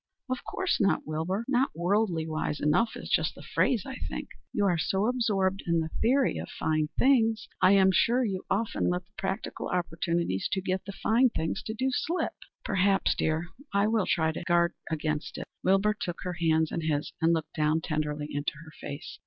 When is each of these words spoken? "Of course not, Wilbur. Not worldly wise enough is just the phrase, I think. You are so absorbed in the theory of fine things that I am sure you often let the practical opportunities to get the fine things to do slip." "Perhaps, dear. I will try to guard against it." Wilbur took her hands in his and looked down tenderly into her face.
"Of 0.31 0.43
course 0.43 0.81
not, 0.81 1.05
Wilbur. 1.05 1.45
Not 1.47 1.69
worldly 1.75 2.25
wise 2.27 2.59
enough 2.59 2.95
is 2.95 3.07
just 3.07 3.35
the 3.35 3.43
phrase, 3.43 3.83
I 3.85 3.97
think. 4.09 4.29
You 4.51 4.65
are 4.65 4.79
so 4.79 5.05
absorbed 5.05 5.61
in 5.67 5.79
the 5.79 5.91
theory 6.01 6.39
of 6.39 6.49
fine 6.49 6.89
things 6.97 7.47
that 7.61 7.67
I 7.67 7.73
am 7.73 7.91
sure 7.91 8.25
you 8.25 8.43
often 8.49 8.89
let 8.89 9.05
the 9.05 9.11
practical 9.19 9.67
opportunities 9.67 10.49
to 10.53 10.59
get 10.59 10.85
the 10.85 10.91
fine 10.91 11.29
things 11.29 11.61
to 11.61 11.75
do 11.75 11.91
slip." 11.91 12.33
"Perhaps, 12.65 13.13
dear. 13.13 13.49
I 13.75 13.85
will 13.85 14.07
try 14.07 14.31
to 14.31 14.41
guard 14.43 14.73
against 14.89 15.37
it." 15.37 15.45
Wilbur 15.63 15.93
took 15.93 16.21
her 16.23 16.33
hands 16.33 16.71
in 16.71 16.81
his 16.81 17.13
and 17.21 17.31
looked 17.31 17.53
down 17.53 17.79
tenderly 17.81 18.25
into 18.27 18.53
her 18.65 18.71
face. 18.79 19.19